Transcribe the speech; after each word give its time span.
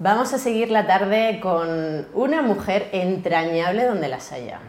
Vamos 0.00 0.32
a 0.32 0.38
seguir 0.38 0.70
la 0.70 0.86
tarde 0.86 1.40
con 1.42 2.06
una 2.14 2.40
mujer 2.40 2.88
entrañable 2.92 3.84
donde 3.84 4.06
las 4.06 4.30
haya. 4.30 4.60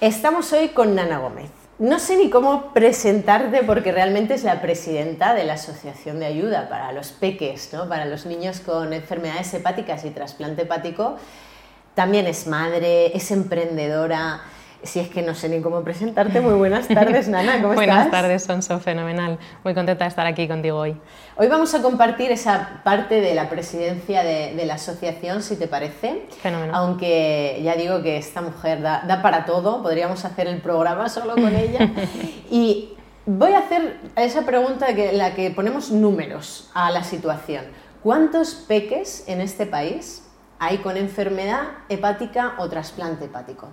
Estamos 0.00 0.52
hoy 0.52 0.70
con 0.70 0.96
Nana 0.96 1.18
Gómez. 1.18 1.48
No 1.78 2.00
sé 2.00 2.16
ni 2.16 2.28
cómo 2.28 2.72
presentarte 2.72 3.62
porque 3.62 3.92
realmente 3.92 4.34
es 4.34 4.42
la 4.42 4.60
presidenta 4.60 5.32
de 5.34 5.44
la 5.44 5.52
Asociación 5.52 6.18
de 6.18 6.26
Ayuda 6.26 6.68
para 6.68 6.90
los 6.90 7.12
Peques, 7.12 7.72
¿no? 7.72 7.88
para 7.88 8.04
los 8.04 8.26
niños 8.26 8.58
con 8.58 8.92
enfermedades 8.92 9.54
hepáticas 9.54 10.04
y 10.04 10.10
trasplante 10.10 10.62
hepático. 10.62 11.16
También 11.94 12.26
es 12.26 12.48
madre, 12.48 13.16
es 13.16 13.30
emprendedora, 13.30 14.40
si 14.84 15.00
es 15.00 15.08
que 15.08 15.22
no 15.22 15.34
sé 15.34 15.48
ni 15.48 15.60
cómo 15.60 15.82
presentarte, 15.82 16.40
muy 16.40 16.54
buenas 16.54 16.88
tardes, 16.88 17.28
Nana, 17.28 17.60
¿cómo 17.60 17.74
buenas 17.74 18.10
tardes, 18.10 18.44
Sonso, 18.44 18.78
fenomenal. 18.80 19.38
Muy 19.62 19.74
contenta 19.74 20.04
de 20.04 20.08
estar 20.08 20.26
aquí 20.26 20.46
contigo 20.46 20.78
hoy. 20.78 20.96
Hoy 21.36 21.48
vamos 21.48 21.74
a 21.74 21.82
compartir 21.82 22.30
esa 22.30 22.80
parte 22.84 23.20
de 23.20 23.34
la 23.34 23.48
presidencia 23.48 24.22
de, 24.22 24.64
la 24.64 24.74
asociación, 24.74 25.42
si 25.42 25.56
te 25.56 25.68
parece. 25.68 26.26
Fenomenal. 26.40 26.74
Aunque 26.74 27.60
ya 27.62 27.74
digo 27.76 28.02
que 28.02 28.16
esta 28.16 28.40
mujer 28.40 28.80
da, 28.82 29.20
para 29.22 29.44
todo, 29.44 29.82
podríamos 29.82 30.24
hacer 30.24 30.46
el 30.46 30.60
programa 30.60 31.08
solo 31.08 31.34
con 31.34 31.54
ella. 31.54 31.90
y 32.50 32.94
voy 33.26 33.52
a 33.52 33.58
hacer 33.58 33.98
esa 34.16 34.42
pregunta 34.42 34.94
que 34.94 35.12
la 35.12 35.34
que 35.34 35.50
ponemos 35.50 35.90
números 35.90 36.70
a 36.74 36.90
la 36.90 37.02
situación. 37.04 37.64
¿Cuántos 38.02 38.54
peques 38.54 39.24
en 39.28 39.40
este 39.40 39.66
país 39.66 40.24
hay 40.58 40.78
con 40.78 40.96
enfermedad 40.96 41.62
hepática 41.88 42.54
o 42.58 42.68
trasplante 42.68 43.26
hepático? 43.26 43.68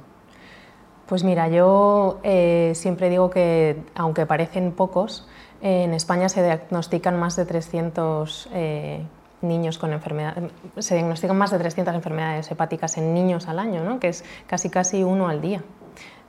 Pues 1.11 1.25
mira, 1.25 1.49
yo 1.49 2.21
eh, 2.23 2.71
siempre 2.73 3.09
digo 3.09 3.29
que, 3.29 3.83
aunque 3.95 4.25
parecen 4.25 4.71
pocos, 4.71 5.27
en 5.61 5.93
España 5.93 6.29
se 6.29 6.41
diagnostican 6.41 7.19
más 7.19 7.35
de 7.35 7.43
300 7.43 8.47
eh, 8.53 9.03
niños 9.41 9.77
con 9.77 9.91
enfermedad, 9.91 10.37
se 10.77 10.95
diagnostican 10.95 11.37
más 11.37 11.51
de 11.51 11.59
300 11.59 11.95
enfermedades 11.95 12.49
hepáticas 12.49 12.97
en 12.97 13.13
niños 13.13 13.49
al 13.49 13.59
año, 13.59 13.83
¿no? 13.83 13.99
que 13.99 14.07
es 14.07 14.23
casi 14.47 14.69
casi 14.69 15.03
uno 15.03 15.27
al 15.27 15.41
día. 15.41 15.61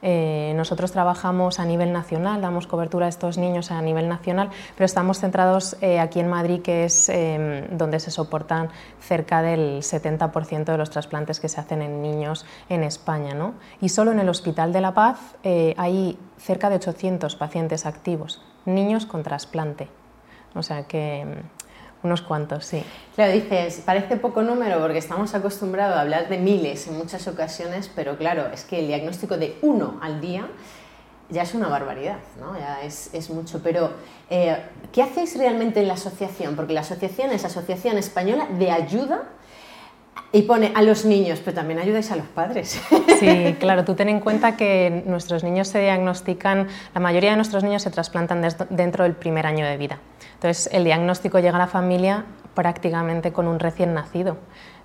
Eh, 0.03 0.53
nosotros 0.56 0.91
trabajamos 0.91 1.61
a 1.61 1.64
nivel 1.64 1.92
nacional, 1.92 2.41
damos 2.41 2.67
cobertura 2.67 3.06
a 3.06 3.08
estos 3.08 3.39
niños 3.39 3.70
a 3.70 3.81
nivel 3.81 4.09
nacional, 4.09 4.50
pero 4.75 4.84
estamos 4.84 5.20
centrados 5.20 5.77
eh, 5.81 6.00
aquí 6.00 6.19
en 6.19 6.28
Madrid, 6.28 6.61
que 6.61 6.84
es 6.84 7.09
em, 7.09 7.69
donde 7.70 8.00
se 8.00 8.11
soportan 8.11 8.69
cerca 9.00 9.42
del 9.42 9.83
70% 9.83 10.64
de 10.64 10.77
los 10.77 10.91
trasplantes 10.91 11.39
que 11.39 11.48
se 11.48 11.61
hacen 11.61 11.83
en 11.83 12.03
niños 12.03 12.44
en 12.69 12.83
España. 12.83 13.34
¿no? 13.34 13.55
Y 13.81 13.91
solo 13.91 14.11
en 14.11 14.19
el 14.19 14.28
Hospital 14.28 14.72
de 14.72 14.81
la 14.81 14.92
Paz 14.92 15.19
eh, 15.44 15.75
hay 15.78 16.19
cerca 16.37 16.69
de 16.69 16.77
800 16.77 17.37
pacientes 17.37 17.87
activos, 17.87 18.42
niños 18.66 19.06
con 19.06 19.22
trasplante. 19.22 19.89
O 20.55 20.62
sea 20.62 20.83
que 20.83 21.20
em, 21.20 21.34
unos 22.03 22.22
cuantos, 22.22 22.64
sí. 22.64 22.83
Claro, 23.14 23.33
dices, 23.33 23.83
parece 23.84 24.17
poco 24.17 24.42
número 24.42 24.81
porque 24.81 24.98
estamos 24.98 25.34
acostumbrados 25.34 25.97
a 25.97 26.00
hablar 26.00 26.28
de 26.28 26.39
miles 26.39 26.86
en 26.89 26.98
muchas 26.98 27.28
ocasiones, 27.28 27.91
pero 27.94 28.17
claro, 28.17 28.47
es 28.53 28.64
que 28.64 28.81
el 28.81 28.89
diagnóstico 28.89 29.36
de 29.36 29.59
uno 29.62 29.98
al 30.03 30.20
día 30.20 30.48
ya 31.31 31.42
es 31.42 31.55
una 31.55 31.69
barbaridad, 31.69 32.19
¿no? 32.39 32.59
ya 32.59 32.83
es, 32.83 33.12
es 33.14 33.31
mucho. 33.31 33.61
Pero, 33.62 33.91
eh, 34.28 34.56
¿qué 34.92 35.03
hacéis 35.03 35.36
realmente 35.39 35.81
en 35.81 35.89
la 35.89 35.94
asociación? 35.94 36.56
Porque 36.56 36.72
la 36.75 36.81
asociación 36.81 37.31
es 37.31 37.44
Asociación 37.44 37.97
Española 37.98 38.48
de 38.59 38.70
Ayuda 38.70 39.22
y 40.32 40.42
pone 40.42 40.72
a 40.74 40.82
los 40.82 41.05
niños, 41.05 41.41
pero 41.44 41.55
también 41.55 41.78
ayudáis 41.78 42.10
a 42.10 42.16
los 42.16 42.27
padres. 42.27 42.80
Sí, 43.22 43.55
claro, 43.60 43.84
tú 43.84 43.94
ten 43.94 44.08
en 44.08 44.19
cuenta 44.19 44.56
que 44.56 45.04
nuestros 45.06 45.44
niños 45.44 45.69
se 45.69 45.80
diagnostican, 45.80 46.66
la 46.92 47.00
mayoría 47.00 47.30
de 47.30 47.36
nuestros 47.36 47.62
niños 47.62 47.82
se 47.82 47.91
trasplantan 47.91 48.42
dentro 48.70 49.04
del 49.04 49.14
primer 49.14 49.46
año 49.46 49.64
de 49.64 49.77
vida. 49.77 50.00
Entonces, 50.34 50.69
el 50.72 50.82
diagnóstico 50.82 51.38
llega 51.38 51.54
a 51.54 51.60
la 51.60 51.69
familia 51.69 52.24
prácticamente 52.54 53.32
con 53.32 53.46
un 53.46 53.60
recién 53.60 53.94
nacido. 53.94 54.38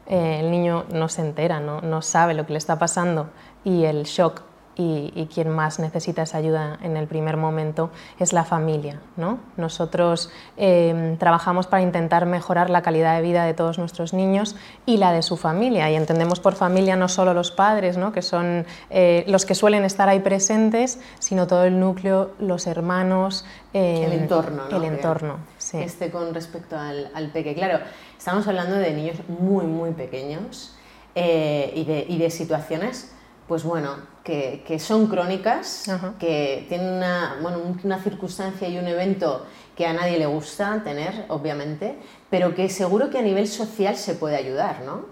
Eh, 0.05 0.37
el 0.41 0.51
niño 0.51 0.85
no 0.91 1.09
se 1.09 1.21
entera, 1.21 1.59
¿no? 1.59 1.81
no 1.81 2.03
sabe 2.03 2.35
lo 2.35 2.45
que 2.45 2.53
le 2.53 2.59
está 2.59 2.77
pasando 2.77 3.31
y 3.63 3.85
el 3.85 4.03
shock 4.03 4.43
y, 4.77 5.27
quien 5.33 5.49
más 5.49 5.79
necesita 5.79 6.21
esa 6.21 6.37
ayuda 6.37 6.77
en 6.83 6.97
el 6.97 7.07
primer 7.07 7.35
momento 7.35 7.89
es 8.19 8.31
la 8.31 8.43
familia. 8.43 9.01
¿no? 9.15 9.39
Nosotros 9.57 10.29
em, 10.55 11.17
trabajamos 11.17 11.67
para 11.67 11.81
intentar 11.81 12.25
mejorar 12.25 12.69
la 12.69 12.83
calidad 12.83 13.15
de 13.15 13.21
vida 13.23 13.45
de 13.45 13.53
todos 13.53 13.79
nuestros 13.79 14.13
niños 14.13 14.55
y 14.85 14.97
la 14.97 15.11
de 15.11 15.23
su 15.23 15.35
familia. 15.35 15.89
Y 15.89 15.95
entendemos 15.95 16.39
por 16.39 16.53
familia 16.55 16.95
no 16.95 17.09
solo 17.09 17.33
los 17.33 17.51
padres, 17.51 17.97
¿no? 17.97 18.11
que 18.11 18.21
son 18.21 18.65
eh, 18.89 19.23
los 19.27 19.45
que 19.45 19.55
suelen 19.55 19.83
estar 19.83 20.09
ahí 20.09 20.19
presentes, 20.19 20.99
sino 21.19 21.47
todo 21.47 21.63
el 21.63 21.79
núcleo, 21.79 22.31
los 22.39 22.67
hermanos. 22.67 23.45
Em, 23.73 24.03
el 24.03 24.13
entorno. 24.13 24.67
El 24.69 24.83
entorno, 24.83 25.37
sí. 25.57 25.77
Este 25.79 26.11
con 26.11 26.33
respecto 26.33 26.77
al, 26.77 27.09
al 27.15 27.31
peque. 27.31 27.55
Claro, 27.55 27.79
estamos 28.17 28.47
hablando 28.47 28.75
de 28.75 28.93
niños 28.93 29.17
muy, 29.27 29.65
muy 29.65 29.91
pequeños 29.91 30.75
eh, 31.15 31.73
y, 31.75 31.83
de, 31.83 32.05
y 32.07 32.17
de 32.19 32.29
situaciones 32.29 33.11
pues 33.47 33.63
bueno, 33.63 33.95
que, 34.27 34.79
son 34.79 35.07
crónicas, 35.07 35.85
que 36.19 36.65
tienen 36.67 36.95
una, 36.95 37.37
bueno, 37.41 37.59
una 37.83 37.99
circunstancia 37.99 38.67
y 38.67 38.77
un 38.77 38.85
evento 38.85 39.45
que 39.75 39.87
a 39.87 39.93
nadie 39.93 40.17
le 40.17 40.25
gusta 40.25 40.81
tener, 40.83 41.25
obviamente, 41.29 41.97
pero 42.29 42.53
que 42.53 42.67
seguro 42.67 43.09
que 43.09 43.19
a 43.19 43.21
nivel 43.21 43.47
social 43.47 43.95
se 43.95 44.15
puede 44.15 44.35
ayudar, 44.35 44.81
¿no? 44.85 45.05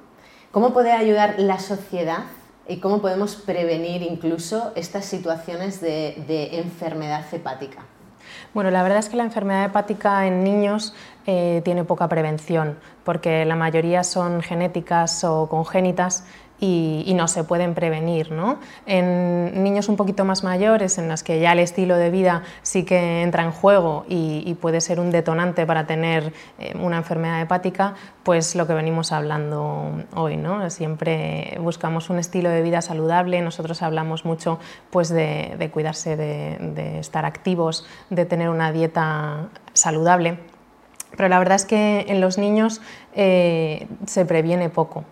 ¿Cómo 0.51 0.73
puede 0.73 0.91
ayudar 0.91 1.35
la 1.37 1.59
sociedad 1.59 2.25
y 2.67 2.77
cómo 2.77 3.01
podemos 3.01 3.35
prevenir 3.35 4.01
incluso 4.01 4.73
estas 4.75 5.05
situaciones 5.05 5.79
de, 5.79 6.49
enfermedad 6.59 7.23
hepática? 7.31 7.83
Bueno, 8.53 8.71
la 8.71 8.83
verdad 8.83 8.99
es 8.99 9.07
que 9.07 9.17
la 9.17 9.23
enfermedad 9.23 9.65
hepática 9.65 10.25
en 10.25 10.43
niños 10.43 10.93
eh, 11.25 11.61
tiene 11.63 11.83
poca 11.83 12.09
prevención, 12.09 12.77
porque 13.03 13.45
la 13.45 13.55
mayoría 13.55 14.03
son 14.03 14.41
genéticas 14.41 15.23
o 15.23 15.47
congénitas 15.47 16.25
y, 16.59 17.13
no 17.15 17.27
se 17.27 17.43
pueden 17.43 17.73
prevenir. 17.73 18.31
¿no? 18.31 18.59
En 18.85 19.63
niños 19.63 19.89
un 19.89 19.95
poquito 19.95 20.25
más 20.25 20.43
mayores, 20.43 20.97
en 20.97 21.07
los 21.07 21.23
que 21.23 21.39
ya 21.39 21.53
el 21.53 21.59
estilo 21.59 21.97
de 21.97 22.09
vida 22.09 22.43
sí 22.61 22.83
que 22.83 23.21
entra 23.21 23.43
en 23.43 23.51
juego 23.51 24.05
y, 24.07 24.55
puede 24.61 24.79
ser 24.81 24.99
un 24.99 25.11
detonante 25.11 25.65
para 25.65 25.85
tener 25.85 26.33
eh, 26.59 26.73
una 26.79 26.97
enfermedad 26.97 27.41
hepática, 27.41 27.93
pues 28.23 28.55
lo 28.55 28.65
que 28.65 28.73
venimos 28.73 29.11
hablando 29.11 30.03
hoy. 30.15 30.37
¿no? 30.37 30.69
Siempre 30.69 31.57
buscamos 31.59 32.09
un 32.09 32.19
estilo 32.19 32.49
de 32.49 32.61
vida 32.61 32.81
saludable, 32.81 33.41
nosotros 33.41 33.81
hablamos 33.81 34.25
mucho 34.25 34.59
pues, 34.91 35.09
de, 35.09 35.69
cuidarse, 35.73 36.15
de, 36.15 36.99
estar 36.99 37.25
activos, 37.25 37.85
de 38.09 38.25
tener 38.25 38.49
una 38.49 38.71
dieta 38.71 39.49
saludable. 39.73 40.39
Pero 41.15 41.29
la 41.29 41.39
verdad 41.39 41.55
es 41.55 41.65
que 41.65 42.05
en 42.07 42.21
los 42.21 42.37
niños 42.37 42.81
eh, 43.13 43.87
se 44.05 44.25
previene 44.25 44.69
poco. 44.69 45.05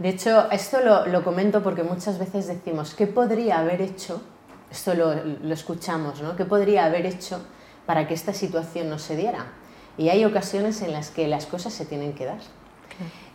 De 0.00 0.08
hecho, 0.08 0.50
esto 0.50 0.78
lo, 0.80 1.22
comento 1.22 1.62
porque 1.62 1.82
muchas 1.82 2.18
veces 2.18 2.46
decimos, 2.46 2.94
¿qué 2.94 3.06
podría 3.06 3.58
haber 3.58 3.82
hecho? 3.82 4.22
Esto 4.70 4.94
lo, 4.94 5.12
escuchamos, 5.52 6.22
¿no? 6.22 6.36
¿Qué 6.36 6.46
podría 6.46 6.86
haber 6.86 7.04
hecho 7.04 7.44
para 7.84 8.08
que 8.08 8.14
esta 8.14 8.32
situación 8.32 8.88
no 8.88 8.98
se 8.98 9.14
diera? 9.14 9.52
Y 9.98 10.08
hay 10.08 10.24
ocasiones 10.24 10.80
en 10.80 10.92
las 10.92 11.10
que 11.10 11.28
las 11.28 11.44
cosas 11.44 11.74
se 11.74 11.84
tienen 11.84 12.14
que 12.14 12.24
dar. 12.24 12.38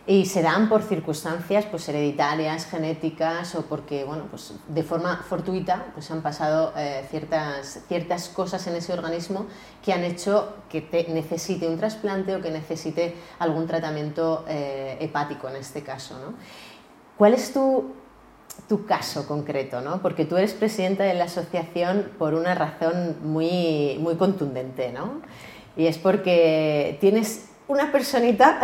Y 0.08 0.26
se 0.26 0.40
dan 0.40 0.68
por 0.68 0.84
circunstancias 0.84 1.66
pues, 1.66 1.88
hereditarias, 1.88 2.66
genéticas 2.66 3.56
o 3.56 3.62
porque, 3.62 4.04
bueno, 4.04 4.26
pues, 4.30 4.54
de 4.68 4.84
forma 4.84 5.16
fortuita 5.28 5.86
pues, 5.94 6.12
han 6.12 6.22
pasado 6.22 6.72
eh, 6.76 7.04
ciertas, 7.10 7.80
ciertas 7.88 8.28
cosas 8.28 8.64
en 8.68 8.76
ese 8.76 8.92
organismo 8.92 9.46
que 9.84 9.92
han 9.92 10.04
hecho 10.04 10.54
que 10.70 10.80
te 10.80 11.08
necesite 11.08 11.66
un 11.66 11.76
trasplante 11.76 12.36
o 12.36 12.40
que 12.40 12.52
necesite 12.52 13.16
algún 13.40 13.66
tratamiento 13.66 14.44
eh, 14.46 14.96
hepático 15.00 15.48
en 15.48 15.56
este 15.56 15.82
caso. 15.82 16.16
¿no? 16.20 16.34
¿Cuál 17.18 17.34
es 17.34 17.52
tu, 17.52 17.92
tu 18.68 18.86
caso 18.86 19.26
concreto? 19.26 19.80
¿no? 19.80 20.00
Porque 20.02 20.24
tú 20.24 20.36
eres 20.36 20.54
presidenta 20.54 21.02
de 21.02 21.14
la 21.14 21.24
asociación 21.24 22.12
por 22.16 22.34
una 22.34 22.54
razón 22.54 23.16
muy, 23.24 23.98
muy 23.98 24.14
contundente, 24.14 24.92
¿no? 24.92 25.20
Y 25.76 25.88
es 25.88 25.98
porque 25.98 26.96
tienes 27.00 27.50
una 27.68 27.90
personita 27.90 28.60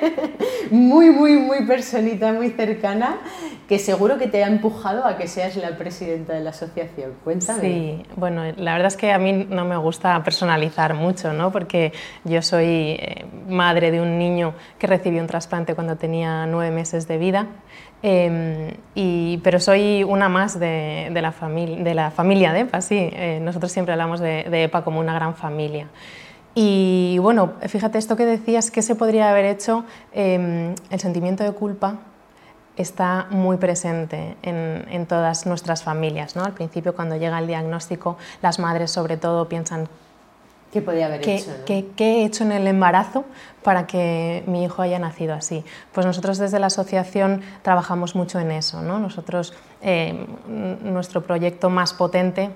muy, 0.70 1.10
muy, 1.10 1.34
muy 1.34 1.64
personita, 1.66 2.32
muy 2.32 2.50
cercana, 2.50 3.18
que 3.68 3.78
seguro 3.78 4.18
que 4.18 4.26
te 4.26 4.42
ha 4.42 4.48
empujado 4.48 5.06
a 5.06 5.16
que 5.16 5.28
seas 5.28 5.56
la 5.56 5.76
presidenta 5.76 6.32
de 6.32 6.40
la 6.40 6.50
asociación. 6.50 7.12
Cuéntame. 7.22 7.60
Sí, 7.60 8.02
bueno, 8.16 8.42
la 8.56 8.72
verdad 8.72 8.88
es 8.88 8.96
que 8.96 9.12
a 9.12 9.18
mí 9.18 9.46
no 9.48 9.64
me 9.64 9.76
gusta 9.76 10.22
personalizar 10.24 10.94
mucho, 10.94 11.32
¿no? 11.32 11.52
Porque 11.52 11.92
yo 12.24 12.42
soy 12.42 12.96
eh, 12.98 13.24
madre 13.48 13.92
de 13.92 14.00
un 14.00 14.18
niño 14.18 14.54
que 14.78 14.88
recibió 14.88 15.20
un 15.20 15.28
trasplante 15.28 15.74
cuando 15.74 15.96
tenía 15.96 16.46
nueve 16.46 16.74
meses 16.74 17.06
de 17.06 17.18
vida. 17.18 17.46
Em, 18.02 18.72
y, 18.94 19.38
pero 19.38 19.60
soy 19.60 20.04
una 20.04 20.28
más 20.28 20.58
de, 20.58 21.08
la, 21.14 21.32
de 21.48 21.94
la 21.94 22.10
familia 22.10 22.52
de 22.52 22.60
EPA, 22.60 22.80
sí. 22.82 22.98
Eh, 22.98 23.38
nosotros 23.40 23.72
siempre 23.72 23.92
hablamos 23.92 24.20
de, 24.20 24.44
de 24.50 24.64
EPA 24.64 24.82
como 24.82 25.00
una 25.00 25.14
gran 25.14 25.34
familia. 25.36 25.86
Y 26.54 27.18
bueno, 27.18 27.54
fíjate 27.66 27.98
esto 27.98 28.16
que 28.16 28.26
decías, 28.26 28.70
¿qué 28.70 28.82
se 28.82 28.94
podría 28.94 29.30
haber 29.30 29.44
hecho? 29.44 29.84
Em, 30.12 30.74
el 30.90 31.00
sentimiento 31.00 31.42
de 31.42 31.52
culpa 31.52 31.98
está 32.76 33.26
muy 33.30 33.56
presente 33.56 34.36
en, 34.42 35.06
todas 35.06 35.46
nuestras 35.46 35.82
familias. 35.82 36.36
¿no? 36.36 36.44
Al 36.44 36.52
principio, 36.52 36.94
cuando 36.94 37.16
llega 37.16 37.38
el 37.38 37.46
diagnóstico, 37.46 38.16
las 38.42 38.58
madres 38.58 38.90
sobre 38.90 39.16
todo 39.16 39.48
piensan 39.48 39.88
¿Qué 40.72 40.82
podía 40.82 41.06
haber 41.06 41.20
¿Qué, 41.20 41.36
hecho? 41.36 41.52
¿qué, 41.64 41.84
he 41.98 42.24
hecho 42.24 42.42
en 42.42 42.50
el 42.50 42.66
embarazo 42.66 43.24
para 43.62 43.86
que 43.86 44.42
mi 44.48 44.64
hijo 44.64 44.82
haya 44.82 44.98
nacido 44.98 45.32
así? 45.32 45.64
Pues 45.92 46.04
nosotros 46.04 46.36
desde 46.38 46.58
la 46.58 46.66
asociación 46.66 47.42
trabajamos 47.62 48.16
mucho 48.16 48.40
en 48.40 48.50
eso. 48.50 48.82
¿no? 48.82 48.98
Nosotros, 48.98 49.54
eh, 49.82 50.26
nuestro 50.82 51.22
proyecto 51.22 51.70
más 51.70 51.94
potente 51.94 52.50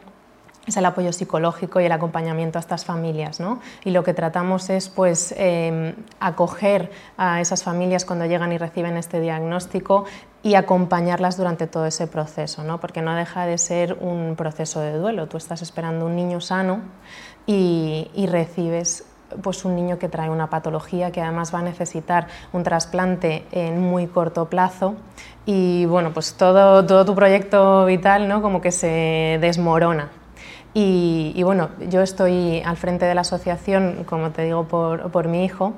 es 0.69 0.77
el 0.77 0.85
apoyo 0.85 1.13
psicológico 1.13 1.81
y 1.81 1.87
el 1.87 1.93
acompañamiento 1.93 2.59
a 2.59 2.61
estas 2.61 2.85
familias. 2.85 3.41
¿no? 3.41 3.61
Y 3.85 3.91
lo 3.91 4.05
que 4.05 4.15
tratamos 4.15 4.71
es 4.71 4.89
pues, 4.89 5.35
eh, 5.37 5.95
acoger 6.21 6.91
a 7.17 7.41
esas 7.41 7.65
familias 7.65 8.05
cuando 8.05 8.27
llegan 8.27 8.53
y 8.53 8.59
reciben 8.59 8.97
este 8.97 9.21
diagnóstico 9.21 10.05
y 10.43 10.55
acompañarlas 10.55 11.37
durante 11.37 11.67
todo 11.67 11.87
ese 11.87 12.07
proceso, 12.07 12.63
¿no? 12.63 12.81
porque 12.81 13.03
no 13.03 13.15
deja 13.15 13.47
de 13.47 13.59
ser 13.59 13.95
un 14.01 14.35
proceso 14.37 14.81
de 14.81 14.97
duelo. 14.97 15.27
Tú 15.27 15.37
estás 15.37 15.63
esperando 15.63 16.07
un 16.07 16.15
niño 16.15 16.41
sano 16.41 16.81
y, 17.47 18.27
recibes 18.29 19.05
pues 19.43 19.67
un 19.67 19.77
niño 19.77 19.99
que 19.99 20.09
trae 20.09 20.31
una 20.31 20.49
patología 20.49 21.13
que 21.13 21.21
además 21.21 21.53
va 21.53 21.59
a 21.59 21.63
necesitar 21.63 22.29
un 22.53 22.63
trasplante 22.63 23.45
en 23.53 23.79
muy 23.79 24.07
corto 24.07 24.49
plazo 24.49 24.95
y 25.45 25.85
bueno, 25.85 26.13
pues 26.15 26.33
todo, 26.35 26.85
todo 26.87 27.05
tu 27.05 27.15
proyecto 27.15 27.85
vital 27.85 28.27
¿no? 28.27 28.41
como 28.41 28.63
que 28.63 28.73
se 28.73 29.39
desmorona. 29.41 30.09
Y, 30.81 31.43
bueno, 31.43 31.71
yo 31.89 32.03
estoy 32.03 32.63
al 32.65 32.77
frente 32.77 33.05
de 33.05 33.13
la 33.13 33.23
asociación, 33.23 34.05
como 34.05 34.31
te 34.31 34.45
digo, 34.45 34.69
por, 34.69 35.11
por 35.11 35.27
mi 35.27 35.45
hijo, 35.45 35.73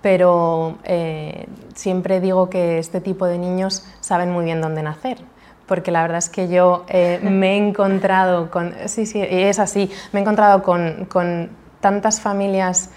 pero 0.00 0.78
eh, 0.84 1.48
siempre 1.74 2.20
digo 2.20 2.48
que 2.48 2.78
este 2.78 3.00
tipo 3.00 3.26
de 3.26 3.36
niños 3.36 3.84
saben 3.98 4.30
muy 4.30 4.44
bien 4.44 4.60
dónde 4.60 4.84
nacer 4.84 5.18
porque 5.66 5.92
la 5.92 6.02
verdad 6.02 6.18
es 6.18 6.28
que 6.28 6.48
yo 6.48 6.84
eh, 6.88 7.18
me 7.22 7.54
he 7.54 7.56
encontrado 7.56 8.48
con, 8.50 8.74
sí, 8.86 9.06
sí, 9.06 9.20
es 9.22 9.58
así, 9.58 9.90
me 10.12 10.20
he 10.20 10.22
encontrado 10.22 10.62
con, 10.62 11.06
con 11.06 11.50
tantas 11.80 12.20
familias 12.20 12.90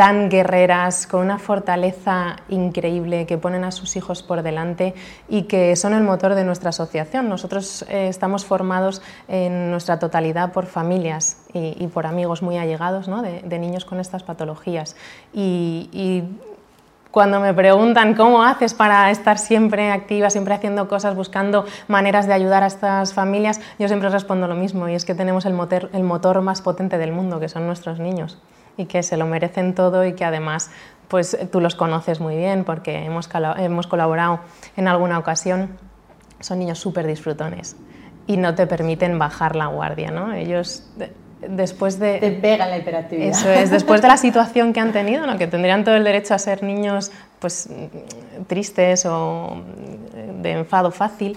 tan 0.00 0.30
guerreras, 0.30 1.06
con 1.06 1.20
una 1.20 1.38
fortaleza 1.38 2.36
increíble, 2.48 3.26
que 3.26 3.36
ponen 3.36 3.64
a 3.64 3.70
sus 3.70 3.96
hijos 3.96 4.22
por 4.22 4.42
delante 4.42 4.94
y 5.28 5.42
que 5.42 5.76
son 5.76 5.92
el 5.92 6.02
motor 6.02 6.34
de 6.34 6.42
nuestra 6.42 6.70
asociación. 6.70 7.28
Nosotros 7.28 7.84
eh, 7.86 8.08
estamos 8.08 8.46
formados 8.46 9.02
en 9.28 9.70
nuestra 9.70 9.98
totalidad 9.98 10.52
por 10.52 10.64
familias 10.64 11.44
y, 11.52 11.86
por 11.88 12.06
amigos 12.06 12.40
muy 12.40 12.56
allegados 12.56 13.08
¿no? 13.08 13.20
de, 13.20 13.42
de, 13.42 13.58
niños 13.58 13.84
con 13.84 14.00
estas 14.00 14.22
patologías. 14.22 14.96
Y, 15.34 15.90
y 15.92 16.24
cuando 17.10 17.38
me 17.38 17.52
preguntan 17.52 18.14
cómo 18.14 18.42
haces 18.42 18.72
para 18.72 19.10
estar 19.10 19.36
siempre 19.36 19.92
activa, 19.92 20.30
siempre 20.30 20.54
haciendo 20.54 20.88
cosas, 20.88 21.14
buscando 21.14 21.66
maneras 21.88 22.26
de 22.26 22.32
ayudar 22.32 22.62
a 22.62 22.68
estas 22.68 23.12
familias, 23.12 23.60
yo 23.78 23.86
siempre 23.86 24.08
respondo 24.08 24.48
lo 24.48 24.54
mismo 24.54 24.88
y 24.88 24.94
es 24.94 25.04
que 25.04 25.14
tenemos 25.14 25.44
el 25.44 25.52
motor, 25.52 25.90
el 25.92 26.04
motor 26.04 26.40
más 26.40 26.62
potente 26.62 26.96
del 26.96 27.12
mundo, 27.12 27.38
que 27.38 27.50
son 27.50 27.66
nuestros 27.66 27.98
niños 27.98 28.38
y 28.80 28.86
que 28.86 29.02
se 29.02 29.16
lo 29.16 29.26
merecen 29.26 29.74
todo 29.74 30.04
y 30.04 30.14
que 30.14 30.24
además 30.24 30.70
pues 31.08 31.36
tú 31.50 31.60
los 31.60 31.74
conoces 31.74 32.20
muy 32.20 32.36
bien 32.36 32.64
porque 32.64 33.04
hemos, 33.04 33.28
hemos 33.58 33.86
colaborado 33.86 34.40
en 34.76 34.88
alguna 34.88 35.18
ocasión. 35.18 35.76
Son 36.38 36.58
niños 36.58 36.78
súper 36.78 37.06
disfrutones 37.06 37.76
y 38.26 38.36
no 38.36 38.54
te 38.54 38.66
permiten 38.66 39.18
bajar 39.18 39.56
la 39.56 39.66
guardia, 39.66 40.10
¿no? 40.10 40.32
Ellos 40.32 40.84
después 41.46 41.98
de... 41.98 42.18
Te 42.18 42.30
pega 42.30 42.66
la 42.66 42.78
hiperactividad. 42.78 43.30
Eso 43.30 43.50
es, 43.50 43.70
después 43.70 44.02
de 44.02 44.08
la 44.08 44.16
situación 44.16 44.72
que 44.72 44.80
han 44.80 44.92
tenido, 44.92 45.26
¿no? 45.26 45.36
que 45.36 45.46
tendrían 45.46 45.84
todo 45.84 45.96
el 45.96 46.04
derecho 46.04 46.34
a 46.34 46.38
ser 46.38 46.62
niños 46.62 47.10
pues, 47.38 47.68
tristes 48.46 49.04
o 49.06 49.62
de 50.40 50.52
enfado 50.52 50.90
fácil, 50.90 51.36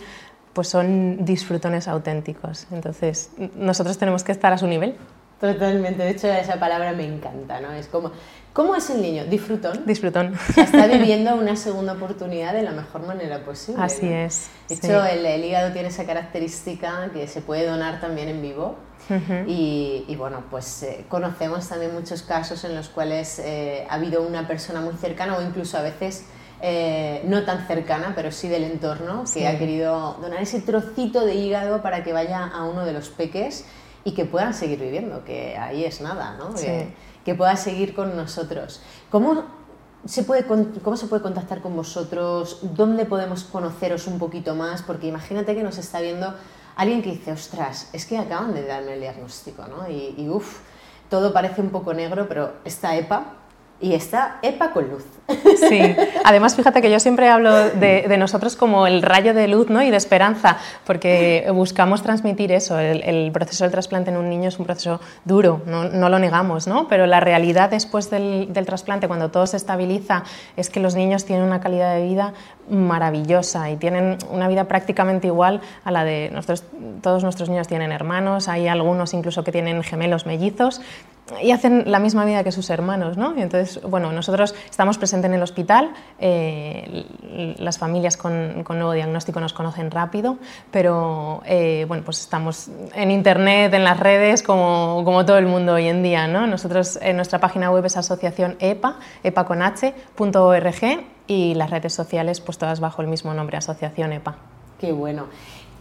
pues 0.53 0.67
son 0.67 1.25
disfrutones 1.25 1.87
auténticos. 1.87 2.67
Entonces, 2.71 3.31
nosotros 3.55 3.97
tenemos 3.97 4.23
que 4.23 4.31
estar 4.31 4.53
a 4.53 4.57
su 4.57 4.67
nivel. 4.67 4.95
Totalmente, 5.43 6.03
de 6.03 6.11
hecho 6.11 6.29
esa 6.29 6.57
palabra 6.57 6.93
me 6.93 7.03
encanta, 7.03 7.59
¿no? 7.59 7.73
Es 7.73 7.87
como, 7.87 8.13
¿cómo 8.53 8.77
es 8.77 8.89
el 8.89 9.01
niño? 9.01 9.25
Disfrutón. 9.25 9.85
Disfrutón. 9.85 10.39
está 10.55 10.87
viviendo 10.87 11.35
una 11.35 11.57
segunda 11.57 11.91
oportunidad 11.91 12.53
de 12.53 12.61
la 12.61 12.71
mejor 12.71 13.05
manera 13.05 13.43
posible. 13.43 13.83
Así 13.83 14.07
es. 14.07 14.47
De 14.69 14.75
hecho, 14.75 15.03
el 15.03 15.43
hígado 15.43 15.73
tiene 15.73 15.89
esa 15.89 16.05
característica 16.05 17.09
que 17.11 17.27
se 17.27 17.41
puede 17.41 17.67
donar 17.67 17.99
también 17.99 18.29
en 18.29 18.41
vivo 18.41 18.77
y, 19.45 20.15
bueno, 20.17 20.45
pues 20.49 20.83
eh, 20.83 21.03
conocemos 21.09 21.67
también 21.67 21.93
muchos 21.93 22.21
casos 22.21 22.63
en 22.63 22.73
los 22.73 22.87
cuales 22.87 23.39
eh, 23.39 23.85
ha 23.89 23.95
habido 23.95 24.25
una 24.25 24.47
persona 24.47 24.79
muy 24.79 24.93
cercana 24.93 25.35
o 25.35 25.41
incluso 25.41 25.77
a 25.77 25.81
veces 25.81 26.23
eh, 26.61 27.21
no 27.25 27.43
tan 27.43 27.67
cercana, 27.67 28.13
pero 28.15 28.31
sí 28.31 28.47
del 28.47 28.63
entorno, 28.63 29.25
que 29.33 29.45
ha 29.45 29.59
querido 29.59 30.19
donar 30.21 30.41
ese 30.41 30.61
trocito 30.61 31.25
de 31.25 31.35
hígado 31.35 31.81
para 31.81 32.01
que 32.05 32.13
vaya 32.13 32.45
a 32.45 32.63
uno 32.63 32.85
de 32.85 32.93
los 32.93 33.09
peques 33.09 33.65
y 34.03 34.13
que 34.13 34.25
puedan 34.25 34.53
seguir 34.53 34.79
viviendo, 34.79 35.23
que 35.23 35.57
ahí 35.57 35.85
es 35.85 36.01
nada, 36.01 36.35
¿no? 36.37 36.53
Que, 36.53 36.93
que, 37.23 37.35
pueda 37.35 37.55
seguir 37.55 37.93
con 37.93 38.15
nosotros. 38.15 38.81
¿Cómo 39.09 39.43
se, 40.05 40.23
puede, 40.23 40.45
¿Cómo 40.45 40.97
se 40.97 41.07
puede 41.07 41.21
contactar 41.21 41.61
con 41.61 41.75
vosotros? 41.75 42.59
¿Dónde 42.61 43.05
podemos 43.05 43.43
conoceros 43.45 44.07
un 44.07 44.19
poquito 44.19 44.55
más? 44.55 44.81
Porque 44.81 45.07
imagínate 45.07 45.55
que 45.55 45.63
nos 45.63 45.77
está 45.77 46.01
viendo 46.01 46.33
alguien 46.75 47.01
que 47.01 47.11
dice, 47.11 47.31
ostras, 47.31 47.89
es 47.93 48.05
que 48.05 48.17
acaban 48.17 48.53
de 48.53 48.65
darme 48.65 48.95
el 48.95 48.99
diagnóstico, 48.99 49.65
¿no? 49.67 49.89
Y, 49.89 50.15
y 50.17 50.29
uff, 50.29 50.59
todo 51.09 51.31
parece 51.31 51.61
un 51.61 51.69
poco 51.69 51.93
negro, 51.93 52.27
pero 52.27 52.53
esta 52.65 52.95
EPA 52.97 53.42
y 53.81 53.93
está 53.93 54.37
EPA 54.41 54.71
con 54.71 54.89
luz. 54.89 55.03
Sí, 55.69 55.95
además 56.25 56.55
fíjate 56.55 56.81
que 56.81 56.91
yo 56.91 56.99
siempre 56.99 57.29
hablo 57.29 57.69
de, 57.69 58.15
nosotros 58.17 58.57
como 58.57 58.85
el 58.85 59.01
rayo 59.01 59.33
de 59.33 59.47
luz 59.47 59.69
¿no? 59.69 59.81
y 59.81 59.91
de 59.91 59.97
esperanza, 59.97 60.57
porque 60.85 61.49
buscamos 61.53 62.03
transmitir 62.03 62.51
eso. 62.51 62.77
El, 62.77 63.31
proceso 63.31 63.63
del 63.63 63.71
trasplante 63.71 64.11
en 64.11 64.17
un 64.17 64.29
niño 64.29 64.49
es 64.49 64.59
un 64.59 64.65
proceso 64.65 64.99
duro, 65.23 65.61
no, 65.65 66.09
lo 66.09 66.19
negamos, 66.19 66.67
¿no? 66.67 66.87
pero 66.89 67.07
la 67.07 67.21
realidad 67.21 67.69
después 67.69 68.09
del, 68.09 68.51
del, 68.51 68.65
trasplante, 68.65 69.07
cuando 69.07 69.31
todo 69.31 69.47
se 69.47 69.57
estabiliza, 69.57 70.23
es 70.57 70.69
que 70.69 70.79
los 70.79 70.95
niños 70.95 71.23
tienen 71.23 71.45
una 71.45 71.61
calidad 71.61 71.95
de 71.95 72.03
vida 72.03 72.33
maravillosa 72.69 73.69
y 73.71 73.77
tienen 73.77 74.17
una 74.29 74.47
vida 74.47 74.65
prácticamente 74.65 75.27
igual 75.27 75.61
a 75.85 75.91
la 75.91 76.03
de 76.03 76.29
nosotros. 76.31 76.65
Todos 77.01 77.23
nuestros 77.23 77.49
niños 77.49 77.67
tienen 77.67 77.91
hermanos, 77.91 78.47
hay 78.47 78.67
algunos 78.67 79.13
incluso 79.13 79.43
que 79.43 79.51
tienen 79.51 79.83
gemelos 79.83 80.25
mellizos 80.25 80.81
y 81.41 81.51
hacen 81.51 81.83
la 81.89 81.99
misma 81.99 82.25
vida 82.25 82.43
que 82.43 82.51
sus 82.51 82.69
hermanos, 82.69 83.17
¿no? 83.17 83.37
Y 83.37 83.41
entonces, 83.41 83.81
bueno, 83.81 84.11
nosotros 84.11 84.53
estamos 84.69 84.97
presentes 84.97 85.29
en 85.29 85.35
el 85.35 85.41
hospital, 85.41 85.91
eh, 86.19 87.05
las 87.57 87.77
familias 87.77 88.17
con, 88.17 88.63
nuevo 88.63 88.91
diagnóstico 88.91 89.39
nos 89.39 89.53
conocen 89.53 89.91
rápido, 89.91 90.37
pero 90.71 91.41
eh, 91.45 91.85
bueno, 91.87 92.03
pues 92.03 92.19
estamos 92.19 92.69
en 92.93 93.11
internet, 93.11 93.73
en 93.73 93.83
las 93.83 93.99
redes, 93.99 94.43
como, 94.43 95.01
como, 95.05 95.25
todo 95.25 95.37
el 95.37 95.45
mundo 95.45 95.73
hoy 95.73 95.87
en 95.87 96.03
día, 96.03 96.27
¿no? 96.27 96.45
Nosotros, 96.47 96.99
en 97.01 97.15
nuestra 97.15 97.39
página 97.39 97.71
web 97.71 97.85
es 97.85 97.95
asociación 97.95 98.57
EPA, 98.59 98.97
epaconh.org 99.23 100.75
y 101.27 101.53
las 101.55 101.69
redes 101.69 101.93
sociales, 101.93 102.41
pues 102.41 102.57
todas 102.57 102.79
bajo 102.79 103.01
el 103.01 103.07
mismo 103.07 103.33
nombre, 103.33 103.57
Asociación 103.57 104.11
EPA. 104.11 104.35
Qué 104.79 104.91
bueno. 104.91 105.27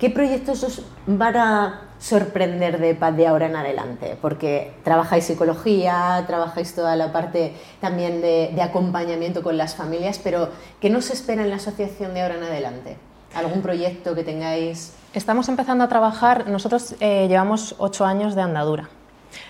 ¿Qué 0.02 0.10
proyectos 0.10 0.64
os 0.64 0.82
van 1.06 1.36
a 1.36 1.82
sorprender 2.00 2.80
de 2.80 2.94
de 2.94 3.26
ahora 3.28 3.46
en 3.46 3.54
adelante? 3.54 4.18
Porque 4.20 4.72
trabajáis 4.82 5.26
psicología, 5.26 6.24
trabajáis 6.26 6.74
toda 6.74 6.96
la 6.96 7.12
parte 7.12 7.54
también 7.80 8.20
de, 8.20 8.60
acompañamiento 8.60 9.44
con 9.44 9.56
las 9.56 9.76
familias, 9.76 10.18
pero 10.18 10.48
¿qué 10.80 10.90
nos 10.90 11.10
espera 11.10 11.44
en 11.44 11.50
la 11.50 11.56
asociación 11.62 12.14
de 12.14 12.22
ahora 12.22 12.34
en 12.34 12.42
adelante? 12.42 12.96
¿Algún 13.32 13.62
proyecto 13.62 14.16
que 14.16 14.24
tengáis? 14.24 14.92
Estamos 15.14 15.48
empezando 15.48 15.84
a 15.84 15.88
trabajar, 15.88 16.48
nosotros 16.48 16.96
eh, 16.98 17.28
llevamos 17.28 17.76
ocho 17.78 18.04
años 18.04 18.34
de 18.34 18.42
andadura. 18.42 18.88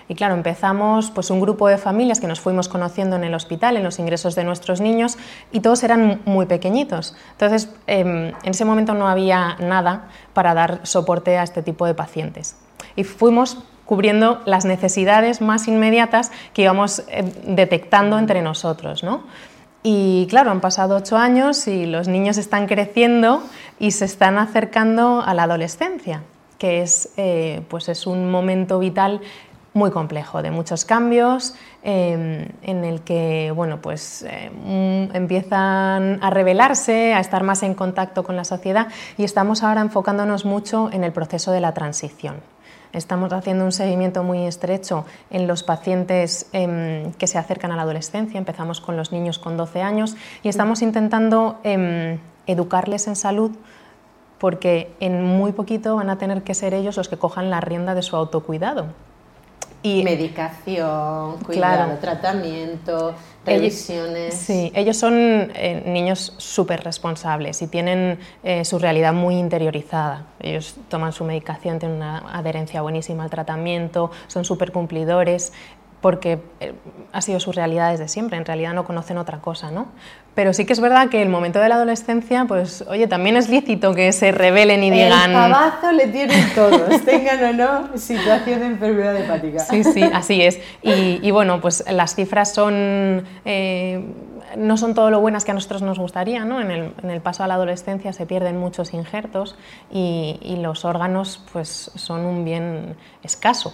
Y 0.07 0.15
claro, 0.15 0.33
empezamos 0.33 1.11
pues 1.11 1.29
un 1.29 1.39
grupo 1.39 1.67
de 1.67 1.77
familias 1.77 2.19
que 2.19 2.27
nos 2.27 2.39
fuimos 2.39 2.69
conociendo 2.69 3.15
en 3.15 3.23
el 3.23 3.33
hospital, 3.33 3.77
en 3.77 3.83
los 3.83 3.99
ingresos 3.99 4.35
de 4.35 4.43
nuestros 4.43 4.81
niños, 4.81 5.17
y 5.51 5.59
todos 5.59 5.83
eran 5.83 6.21
muy 6.25 6.45
pequeñitos. 6.45 7.15
Entonces, 7.31 7.69
em, 7.87 8.27
en 8.27 8.51
ese 8.51 8.65
momento 8.65 8.93
no 8.93 9.07
había 9.07 9.55
nada 9.59 10.09
para 10.33 10.53
dar 10.53 10.79
soporte 10.83 11.37
a 11.37 11.43
este 11.43 11.63
tipo 11.63 11.85
de 11.85 11.93
pacientes. 11.93 12.55
Y 12.95 13.03
fuimos 13.03 13.57
cubriendo 13.85 14.41
las 14.45 14.65
necesidades 14.65 15.41
más 15.41 15.67
inmediatas 15.67 16.31
que 16.53 16.63
íbamos 16.63 17.03
em, 17.09 17.31
detectando 17.55 18.17
entre 18.17 18.41
nosotros. 18.41 19.03
¿no? 19.03 19.23
Y 19.83 20.27
claro, 20.29 20.51
han 20.51 20.61
pasado 20.61 20.95
ocho 20.95 21.17
años 21.17 21.67
y 21.67 21.85
los 21.85 22.07
niños 22.07 22.37
están 22.37 22.67
creciendo 22.67 23.43
y 23.79 23.91
se 23.91 24.05
están 24.05 24.37
acercando 24.37 25.21
a 25.21 25.33
la 25.33 25.43
adolescencia, 25.43 26.23
que 26.57 26.81
es, 26.81 27.09
eh, 27.17 27.61
pues 27.67 27.89
es 27.89 28.07
un 28.07 28.31
momento 28.31 28.79
vital 28.79 29.19
muy 29.73 29.91
complejo, 29.91 30.41
de 30.41 30.51
muchos 30.51 30.85
cambios, 30.85 31.55
em, 31.81 32.47
en 32.61 32.85
el 32.85 33.01
que 33.01 33.51
bueno, 33.55 33.81
pues, 33.81 34.25
mm, 34.25 35.15
empiezan 35.15 36.19
a 36.23 36.29
revelarse, 36.29 37.13
a 37.13 37.19
estar 37.19 37.43
más 37.43 37.63
en 37.63 37.73
contacto 37.73 38.23
con 38.23 38.35
la 38.35 38.43
sociedad 38.43 38.87
y 39.17 39.23
estamos 39.23 39.63
ahora 39.63 39.81
enfocándonos 39.81 40.45
mucho 40.45 40.89
en 40.91 41.03
el 41.03 41.11
proceso 41.11 41.51
de 41.51 41.59
la 41.59 41.73
transición. 41.73 42.35
Estamos 42.93 43.33
haciendo 43.33 43.65
un 43.65 43.71
seguimiento 43.71 44.21
muy 44.21 44.45
estrecho 44.45 45.05
en 45.31 45.47
los 45.47 45.63
pacientes 45.63 46.47
em, 46.53 47.11
que 47.13 47.25
se 47.25 47.39
acercan 47.39 47.71
a 47.71 47.75
la 47.75 47.81
adolescencia, 47.81 48.37
empezamos 48.37 48.79
con 48.81 48.95
los 48.95 49.11
niños 49.11 49.39
con 49.39 49.57
12 49.57 49.81
años 49.81 50.15
y 50.43 50.49
estamos 50.49 50.83
intentando 50.83 51.57
em, 51.63 52.19
educarles 52.45 53.07
en 53.07 53.15
salud 53.15 53.51
porque 54.37 54.93
en 54.99 55.23
muy 55.23 55.53
poquito 55.53 55.95
van 55.95 56.11
a 56.11 56.19
tener 56.19 56.43
que 56.43 56.53
ser 56.53 56.75
ellos 56.75 56.97
los 56.97 57.09
que 57.09 57.17
cojan 57.17 57.49
la 57.49 57.61
rienda 57.61 57.95
de 57.95 58.03
su 58.03 58.15
autocuidado 58.15 58.87
Y 59.85 60.01
medicación, 60.01 61.39
cuidado, 61.45 61.97
tratamiento, 61.99 63.13
revisiones. 63.45 64.33
sí, 64.33 64.71
ellos 64.73 64.95
son 64.95 65.13
eh, 65.13 65.83
niños 65.85 66.33
súper 66.37 66.85
responsables 66.85 67.61
y 67.61 67.67
tienen 67.67 68.17
eh, 68.43 68.63
su 68.63 68.79
realidad 68.79 69.13
muy 69.13 69.35
interiorizada. 69.35 70.27
Ellos 70.39 70.75
toman 70.87 71.11
su 71.11 71.25
medicación, 71.25 71.79
tienen 71.79 71.97
una 71.97 72.19
adherencia 72.33 72.81
buenísima 72.81 73.25
al 73.25 73.29
tratamiento, 73.29 74.09
son 74.27 74.45
súper 74.45 74.71
cumplidores 74.71 75.51
porque 76.03 76.37
eh, 76.59 76.73
ha 77.13 77.21
sido 77.21 77.39
su 77.39 77.53
realidad 77.53 77.91
desde 77.91 78.09
siempre, 78.09 78.37
en 78.37 78.43
realidad 78.43 78.73
no 78.73 78.83
conocen 78.83 79.17
otra 79.17 79.39
cosa, 79.39 79.71
¿no? 79.71 79.87
Pero 80.35 80.51
sí 80.51 80.65
que 80.65 80.73
es 80.73 80.81
verdad 80.81 81.07
que 81.07 81.21
el 81.21 81.29
momento 81.29 81.59
de 81.59 81.69
la 81.69 81.75
adolescencia, 81.75 82.43
pues, 82.45 82.83
oye, 82.89 83.07
también 83.07 83.37
es 83.37 83.47
lícito 83.47 83.95
que 83.95 84.11
se 84.11 84.33
rebelen 84.33 84.83
y 84.83 84.91
digan... 84.91 85.31
El 85.31 85.51
pavazo 85.51 85.93
le 85.93 86.07
tienen 86.07 86.53
todos, 86.53 87.01
tengan 87.05 87.41
o 87.45 87.53
no 87.53 87.97
situación 87.97 88.59
de 88.59 88.65
enfermedad 88.65 89.15
hepática. 89.15 89.59
Sí, 89.59 89.85
sí, 89.85 90.03
así 90.13 90.41
es. 90.41 90.59
Y, 90.81 91.31
bueno, 91.31 91.61
pues 91.61 91.85
las 91.89 92.15
cifras 92.15 92.53
son... 92.53 93.23
Eh, 93.45 94.05
no 94.57 94.75
son 94.75 94.93
todo 94.93 95.09
lo 95.09 95.21
buenas 95.21 95.45
que 95.45 95.51
a 95.51 95.53
nosotros 95.53 95.81
nos 95.83 95.97
gustaría, 95.97 96.43
¿no? 96.43 96.59
En 96.59 96.69
el, 96.69 96.91
en 97.01 97.11
el 97.11 97.21
paso 97.21 97.45
a 97.45 97.47
la 97.47 97.53
adolescencia 97.53 98.11
se 98.11 98.25
pierden 98.25 98.59
muchos 98.59 98.93
injertos 98.93 99.55
y, 99.89 100.37
y 100.41 100.57
los 100.57 100.83
órganos 100.83 101.41
pues, 101.53 101.91
son 101.95 102.25
un 102.25 102.43
bien 102.43 102.97
escaso. 103.23 103.73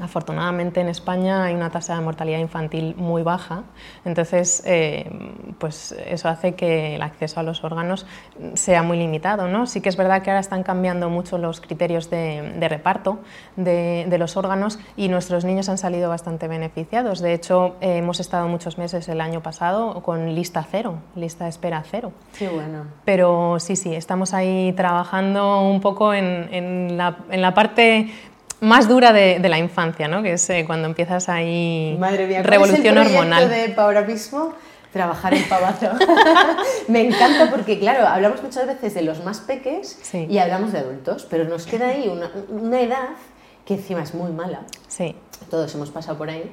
Afortunadamente 0.00 0.80
en 0.80 0.88
España 0.88 1.44
hay 1.44 1.54
una 1.54 1.68
tasa 1.68 1.94
de 1.94 2.00
mortalidad 2.00 2.38
infantil 2.38 2.94
muy 2.96 3.22
baja, 3.22 3.64
entonces 4.06 4.62
eh, 4.64 5.10
pues 5.58 5.94
eso 6.06 6.30
hace 6.30 6.54
que 6.54 6.94
el 6.94 7.02
acceso 7.02 7.40
a 7.40 7.42
los 7.42 7.62
órganos 7.62 8.06
sea 8.54 8.82
muy 8.82 8.96
limitado. 8.96 9.48
¿no? 9.48 9.66
Sí 9.66 9.82
que 9.82 9.90
es 9.90 9.96
verdad 9.96 10.22
que 10.22 10.30
ahora 10.30 10.40
están 10.40 10.62
cambiando 10.62 11.10
mucho 11.10 11.36
los 11.36 11.60
criterios 11.60 12.08
de, 12.08 12.56
reparto 12.68 13.18
de, 13.56 14.16
los 14.18 14.36
órganos 14.36 14.78
y 14.96 15.08
nuestros 15.08 15.44
niños 15.44 15.68
han 15.68 15.78
salido 15.78 16.08
bastante 16.08 16.48
beneficiados. 16.48 17.20
De 17.20 17.34
hecho, 17.34 17.76
eh, 17.80 17.98
hemos 17.98 18.18
estado 18.20 18.48
muchos 18.48 18.78
meses 18.78 19.08
el 19.08 19.20
año 19.20 19.42
pasado 19.42 20.02
con 20.02 20.34
lista 20.34 20.66
cero, 20.70 21.00
lista 21.16 21.44
de 21.44 21.50
espera 21.50 21.82
cero. 21.90 22.12
Qué 22.38 22.48
bueno. 22.48 22.84
Pero 23.04 23.58
sí, 23.58 23.76
sí, 23.76 23.94
estamos 23.94 24.32
ahí 24.32 24.72
trabajando 24.74 25.60
un 25.60 25.80
poco 25.80 26.14
en, 26.14 26.48
en, 26.52 26.96
la, 26.96 27.18
en 27.30 27.42
la 27.42 27.52
parte 27.52 28.10
más 28.62 28.88
dura 28.88 29.12
de, 29.12 29.40
la 29.40 29.58
infancia, 29.58 30.06
¿no? 30.06 30.22
que 30.22 30.34
es 30.34 30.48
eh, 30.48 30.64
cuando 30.64 30.86
empiezas 30.86 31.28
ahí 31.28 31.96
Madre 31.98 32.28
mía, 32.28 32.42
revolución 32.42 32.96
es 32.96 33.06
el 33.06 33.16
hormonal. 33.16 33.50
de 33.50 33.74
ahora 33.76 34.02
mismo 34.02 34.54
trabajar 34.92 35.34
en 35.34 35.42
pavazo. 35.48 35.90
Me 36.88 37.00
encanta 37.00 37.50
porque, 37.50 37.78
claro, 37.80 38.06
hablamos 38.06 38.42
muchas 38.42 38.66
veces 38.66 38.94
de 38.94 39.02
los 39.02 39.24
más 39.24 39.40
peques 39.40 39.98
y 40.14 40.38
hablamos 40.38 40.72
de 40.72 40.78
adultos, 40.78 41.26
pero 41.28 41.44
nos 41.44 41.66
queda 41.66 41.88
ahí 41.88 42.08
una, 42.08 42.30
una 42.50 42.80
edad 42.80 43.08
que 43.64 43.74
encima 43.74 44.02
es 44.02 44.14
muy 44.14 44.30
mala. 44.32 44.60
Sí. 44.86 45.16
Todos 45.50 45.74
hemos 45.74 45.90
pasado 45.90 46.16
por 46.16 46.30
ahí 46.30 46.48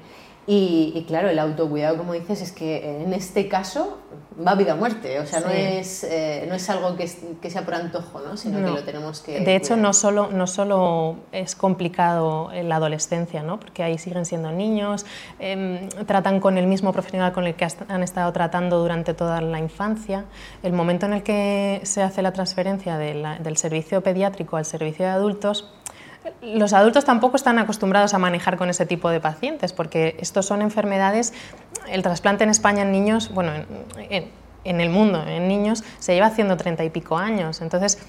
y, 0.48 1.06
claro, 1.08 1.30
el 1.30 1.38
autocuidado, 1.38 1.98
como 1.98 2.14
dices, 2.14 2.42
es 2.42 2.52
que 2.52 3.04
en 3.04 3.14
este 3.14 3.48
caso 3.48 4.00
va 4.46 4.56
vida 4.56 4.74
o 4.74 4.78
muerte. 4.78 5.20
O 5.20 5.26
sea, 5.28 5.42
no, 5.42 5.50
es, 5.50 6.04
eh, 6.04 6.46
no 6.48 6.56
es 6.56 6.68
algo 6.70 6.96
que, 6.96 7.08
que, 7.40 7.50
sea 7.52 7.64
por 7.64 7.76
antojo, 7.76 8.20
¿no? 8.22 8.36
sino 8.36 8.58
que 8.58 8.72
lo 8.72 8.84
tenemos 8.84 9.22
que. 9.22 9.42
De 9.42 9.56
hecho, 9.56 9.78
no 9.78 9.94
solo, 9.94 10.30
no 10.32 10.48
solo 10.48 11.18
es 11.32 11.56
complicado 11.56 12.52
en 12.52 12.68
la 12.68 12.78
adolescencia, 12.78 13.44
¿no? 13.44 13.60
porque 13.60 13.84
ahí 13.84 14.00
siguen 14.00 14.26
siendo 14.26 14.52
niños, 14.52 15.06
em, 15.40 15.88
tratan 16.08 16.40
con 16.40 16.58
el 16.58 16.66
mismo 16.66 16.94
profesional 16.94 17.32
con 17.32 17.46
el 17.46 17.54
que 17.54 17.68
han 17.88 18.02
estado 18.02 18.32
tratando 18.34 18.80
durante 18.80 19.14
toda 19.14 19.42
la 19.42 19.60
infancia. 19.60 20.26
El 20.64 20.74
momento 20.74 21.06
en 21.06 21.14
el 21.14 21.24
que 21.24 21.82
se 21.84 22.02
hace 22.02 22.22
la 22.22 22.34
transferencia 22.34 22.98
del 22.98 23.58
servicio 23.58 24.02
pediátrico 24.02 24.58
al 24.58 24.66
servicio 24.66 25.06
de 25.06 25.12
adultos 25.12 25.72
los 26.42 26.74
adultos 26.74 27.06
tampoco 27.06 27.36
están 27.36 27.60
acostumbrados 27.60 28.14
a 28.14 28.20
manejar 28.20 28.58
con 28.58 28.70
ese 28.70 28.86
tipo 28.86 29.10
de 29.10 29.20
pacientes, 29.20 29.74
porque 29.74 30.18
estos 30.20 30.46
son 30.46 30.62
enfermedades, 30.62 31.34
el 31.90 32.02
trasplante 32.02 32.44
en 32.44 32.50
España 32.50 32.84
en 32.84 32.92
niños, 32.92 33.34
bueno, 33.34 33.52
en, 34.10 34.82
el 34.82 34.90
mundo, 34.90 35.24
en 35.26 35.48
niños, 35.48 35.84
se 36.00 36.14
lleva 36.14 36.28
haciendo 36.28 36.58
treinta 36.58 36.84
y 36.84 36.90
pico 36.90 37.18
años. 37.18 37.62
Entonces, 37.62 38.00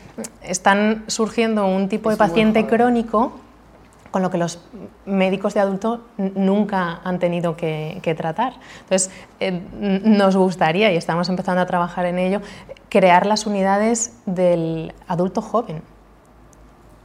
están 0.43 1.05
surgiendo 1.07 1.67
un 1.67 1.89
tipo 1.89 2.11
de 2.11 2.17
paciente 2.17 2.67
crónico 2.67 3.33
con 4.11 4.23
lo 4.23 4.31
que 4.31 4.39
los 4.39 4.59
médicos 5.07 5.55
de 5.55 5.61
adulto 5.61 6.05
nunca 6.17 7.01
han 7.05 7.21
tenido 7.21 7.57
que, 7.57 8.15
tratar. 8.17 8.55
Entonces, 8.81 9.11
eh, 9.39 9.63
nos 10.05 10.37
gustaría, 10.37 10.93
y 10.93 10.97
estamos 10.97 11.29
empezando 11.29 11.63
a 11.63 11.67
trabajar 11.67 12.07
en 12.07 12.19
ello, 12.19 12.41
crear 12.89 13.25
las 13.25 13.47
unidades 13.47 14.17
del 14.27 14.93
adulto 15.07 15.43
joven 15.43 15.83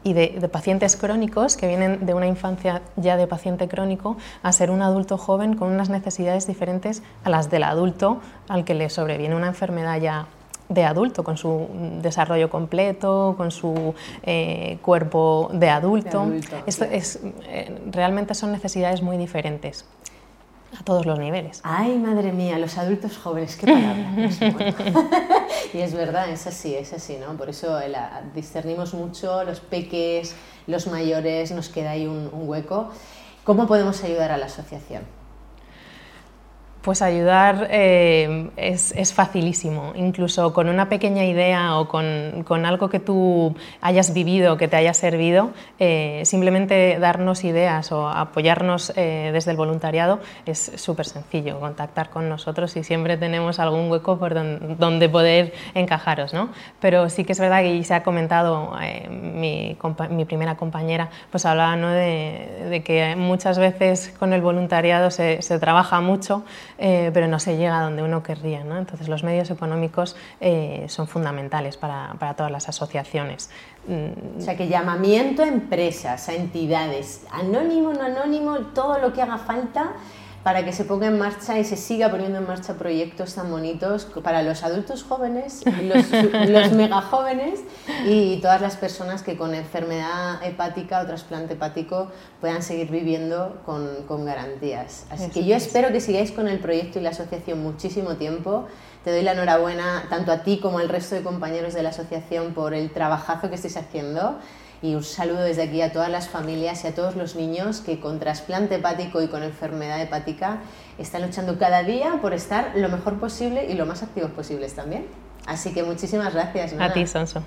y 0.05 0.13
de, 0.13 0.47
pacientes 0.49 0.95
crónicos 0.95 1.57
que 1.57 1.67
vienen 1.67 2.05
de 2.05 2.13
una 2.13 2.27
infancia 2.27 2.83
ya 2.95 3.17
de 3.17 3.25
paciente 3.25 3.67
crónico 3.67 4.17
a 4.43 4.51
ser 4.51 4.69
un 4.69 4.83
adulto 4.83 5.17
joven 5.17 5.55
con 5.55 5.71
unas 5.71 5.89
necesidades 5.89 6.45
diferentes 6.45 7.01
a 7.23 7.29
las 7.31 7.49
del 7.49 7.63
adulto 7.63 8.21
al 8.47 8.63
que 8.63 8.75
le 8.75 8.89
sobreviene 8.89 9.35
una 9.35 9.47
enfermedad 9.47 9.99
ya 9.99 10.27
de 10.69 10.83
adulto, 10.83 11.23
con 11.23 11.37
su 11.37 11.67
desarrollo 12.01 12.49
completo, 12.49 13.33
con 13.37 13.51
su 13.51 13.93
eh, 14.23 14.77
cuerpo 14.81 15.49
de 15.53 15.69
adulto. 15.69 16.31
es, 16.65 17.19
eh, 17.47 17.81
realmente 17.91 18.35
son 18.35 18.51
necesidades 18.51 19.01
muy 19.01 19.17
diferentes 19.17 19.85
a 20.79 20.83
todos 20.83 21.05
los 21.05 21.19
niveles. 21.19 21.61
Ay, 21.63 21.97
madre 21.97 22.31
mía, 22.31 22.57
los 22.59 22.77
adultos 22.77 23.17
jóvenes, 23.17 23.55
qué 23.55 23.67
palabra. 23.67 24.13
y 25.73 25.79
es 25.79 25.93
verdad, 25.93 26.29
es 26.29 26.47
así, 26.47 26.75
es 26.75 26.93
así, 26.93 27.17
¿no? 27.17 27.35
Por 27.37 27.49
eso 27.49 27.77
discernimos 28.33 28.93
mucho 28.93 29.43
los 29.43 29.59
peques, 29.59 30.35
los 30.67 30.87
mayores, 30.87 31.51
nos 31.51 31.69
queda 31.69 31.91
ahí 31.91 32.07
un 32.07 32.29
hueco. 32.33 32.89
¿Cómo 33.43 33.67
podemos 33.67 34.03
ayudar 34.03 34.31
a 34.31 34.37
la 34.37 34.47
asociación? 34.47 35.03
Pues 36.85 37.01
ayudar 37.01 37.67
eh, 37.71 38.51
es, 38.57 39.11
facilísimo, 39.11 39.93
incluso 39.95 40.53
con 40.53 40.69
una 40.69 40.87
pequeña 40.87 41.25
idea 41.25 41.79
o 41.79 41.87
con, 41.87 42.63
algo 42.63 42.89
que 42.89 42.99
tú 42.99 43.55
hayas 43.81 44.13
vivido, 44.13 44.55
que 44.57 44.67
te 44.67 44.75
haya 44.75 44.93
servido, 44.93 45.49
eh, 45.79 46.21
simplemente 46.25 46.99
darnos 46.99 47.43
ideas 47.43 47.91
o 47.91 48.07
apoyarnos 48.07 48.93
eh, 48.95 49.31
desde 49.33 49.49
el 49.49 49.57
voluntariado 49.57 50.19
es 50.45 50.73
súper 50.75 51.07
sencillo, 51.07 51.59
contactar 51.59 52.11
con 52.11 52.29
nosotros 52.29 52.77
y 52.77 52.83
siempre 52.83 53.17
tenemos 53.17 53.57
algún 53.57 53.89
hueco 53.89 54.19
por 54.19 54.35
donde, 54.35 55.09
poder 55.09 55.53
encajaros. 55.73 56.35
¿no? 56.35 56.49
Pero 56.79 57.09
sí 57.09 57.23
que 57.23 57.31
es 57.31 57.39
verdad 57.39 57.63
que 57.63 57.83
se 57.83 57.95
ha 57.95 58.03
comentado 58.03 58.73
mi, 59.09 59.75
primera 60.27 60.55
compañera, 60.55 61.09
pues 61.31 61.47
hablaba 61.47 61.75
de, 61.77 62.83
que 62.85 63.15
muchas 63.15 63.57
veces 63.57 64.13
con 64.19 64.33
el 64.33 64.41
voluntariado 64.41 65.09
se 65.09 65.59
trabaja 65.59 65.99
mucho. 65.99 66.43
Eh, 66.77 67.09
pero 67.13 67.27
no 67.27 67.39
se 67.39 67.55
llega 67.55 67.79
a 67.79 67.83
donde 67.83 68.03
uno 68.03 68.21
querría. 68.21 68.63
¿no? 68.63 68.77
Entonces 68.77 69.07
los 69.07 69.23
medios 69.23 69.49
económicos 69.49 70.15
eh, 70.41 70.85
son 70.89 71.07
fundamentales 71.07 71.77
para, 71.77 72.15
para, 72.19 72.33
todas 72.33 72.51
las 72.51 72.67
asociaciones. 72.67 73.49
O 74.37 74.41
sea 74.41 74.57
que 74.57 74.67
llamamiento 74.67 75.43
a 75.43 75.47
empresas, 75.47 76.27
a 76.27 76.33
entidades, 76.33 77.25
anónimo, 77.31 77.93
no 77.93 78.03
anónimo, 78.03 78.57
todo 78.73 78.97
lo 78.97 79.13
que 79.13 79.21
haga 79.21 79.37
falta 79.37 79.93
para 80.45 80.63
que 80.63 80.73
se 80.73 80.85
ponga 80.85 81.07
en 81.07 81.17
marcha 81.17 81.57
y 81.57 81.63
se 81.63 81.75
siga 81.75 82.11
poniendo 82.11 82.37
en 82.37 82.45
marcha 82.45 82.75
proyectos 82.75 83.33
tan 83.33 83.49
bonitos 83.49 84.05
para 84.23 84.43
los 84.43 84.61
adultos 84.61 85.01
jóvenes, 85.01 85.63
los, 85.65 86.11
los 86.49 86.71
mega 86.73 87.01
jóvenes 87.01 87.61
y 88.05 88.37
todas 88.41 88.61
las 88.61 88.77
personas 88.77 89.23
que 89.23 89.37
con 89.37 89.55
enfermedad 89.55 90.43
hepática 90.43 91.01
o 91.01 91.05
trasplante 91.07 91.55
hepático 91.55 92.11
puedan 92.41 92.61
seguir 92.61 92.91
viviendo 92.91 93.59
con, 93.65 94.03
con 94.07 94.23
garantías. 94.23 95.07
Así 95.09 95.31
que 95.31 95.43
yo 95.45 95.55
espero 95.55 95.91
que 95.91 95.99
sigáis 95.99 96.31
con 96.31 96.47
el 96.47 96.59
proyecto 96.59 96.99
y 96.99 97.01
la 97.01 97.09
asociación 97.09 97.63
muchísimo 97.63 98.17
tiempo. 98.17 98.67
Te 99.03 99.11
doy 99.11 99.23
la 99.23 99.31
enhorabuena 99.31 100.05
tanto 100.11 100.31
a 100.31 100.43
ti 100.43 100.59
como 100.61 100.77
al 100.77 100.89
resto 100.89 101.15
de 101.15 101.23
compañeros 101.23 101.73
de 101.73 101.81
la 101.81 101.89
asociación 101.89 102.53
por 102.53 102.75
el 102.75 102.91
trabajazo 102.91 103.49
que 103.49 103.55
estáis 103.55 103.77
haciendo 103.77 104.37
y 104.81 104.95
un 104.95 105.03
saludo 105.03 105.41
desde 105.41 105.63
aquí 105.63 105.81
a 105.81 105.91
todas 105.91 106.09
las 106.09 106.27
familias 106.27 106.83
y 106.83 106.87
a 106.87 106.95
todos 106.95 107.15
los 107.15 107.35
niños 107.35 107.81
que 107.81 107.99
con 107.99 108.19
trasplante 108.19 108.75
hepático 108.75 109.21
y 109.21 109.27
con 109.27 109.43
enfermedad 109.43 110.01
hepática 110.01 110.59
están 110.97 111.23
luchando 111.23 111.57
cada 111.57 111.83
día 111.83 112.19
por 112.21 112.33
estar 112.33 112.71
lo 112.75 112.89
mejor 112.89 113.19
posible 113.19 113.65
y 113.69 113.73
lo 113.73 113.85
más 113.85 114.03
activos 114.03 114.31
posibles 114.31 114.73
también. 114.75 115.07
Así 115.45 115.73
que 115.73 115.83
muchísimas 115.83 116.33
gracias. 116.33 116.73
A 116.79 116.93
ti, 116.93 117.05
Sonso. 117.05 117.43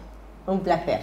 Un 0.46 0.60
placer. 0.60 1.00